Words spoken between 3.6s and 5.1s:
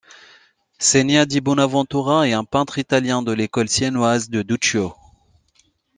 siennoise de Duccio.